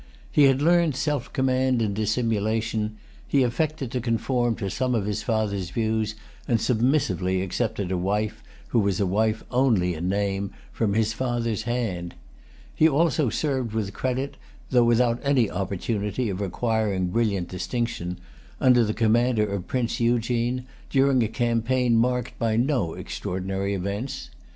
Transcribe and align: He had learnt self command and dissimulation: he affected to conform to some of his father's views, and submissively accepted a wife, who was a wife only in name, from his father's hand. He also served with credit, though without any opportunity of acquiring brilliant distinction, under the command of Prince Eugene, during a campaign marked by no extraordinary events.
He 0.31 0.45
had 0.45 0.63
learnt 0.63 0.95
self 0.95 1.31
command 1.31 1.79
and 1.79 1.93
dissimulation: 1.95 2.97
he 3.27 3.43
affected 3.43 3.91
to 3.91 4.01
conform 4.01 4.55
to 4.55 4.67
some 4.71 4.95
of 4.95 5.05
his 5.05 5.21
father's 5.21 5.69
views, 5.69 6.15
and 6.47 6.59
submissively 6.59 7.43
accepted 7.43 7.91
a 7.91 7.97
wife, 7.99 8.41
who 8.69 8.79
was 8.79 8.99
a 8.99 9.05
wife 9.05 9.43
only 9.51 9.93
in 9.93 10.09
name, 10.09 10.53
from 10.71 10.95
his 10.95 11.13
father's 11.13 11.65
hand. 11.69 12.15
He 12.73 12.89
also 12.89 13.29
served 13.29 13.73
with 13.73 13.93
credit, 13.93 14.37
though 14.71 14.85
without 14.85 15.19
any 15.21 15.51
opportunity 15.51 16.31
of 16.31 16.41
acquiring 16.41 17.09
brilliant 17.09 17.49
distinction, 17.49 18.17
under 18.59 18.83
the 18.83 18.95
command 18.95 19.37
of 19.37 19.67
Prince 19.67 19.99
Eugene, 19.99 20.65
during 20.89 21.21
a 21.21 21.27
campaign 21.27 21.95
marked 21.95 22.39
by 22.39 22.57
no 22.57 22.95
extraordinary 22.95 23.75
events. 23.75 24.31